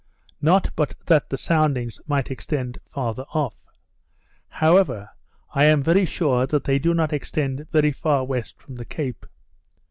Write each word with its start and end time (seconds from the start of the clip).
Not 0.41 0.71
but 0.75 0.95
that 1.05 1.29
the 1.29 1.37
soundings 1.37 1.99
may 2.07 2.23
extend 2.25 2.79
farther 2.91 3.21
off. 3.35 3.53
However, 4.47 5.11
I 5.53 5.65
am 5.65 5.83
very 5.83 6.05
sure 6.05 6.47
that 6.47 6.63
they 6.63 6.79
do 6.79 6.95
not 6.95 7.13
extend 7.13 7.67
very 7.71 7.91
far 7.91 8.25
west 8.25 8.59
from 8.59 8.77
the 8.77 8.85
Cape. 8.85 9.27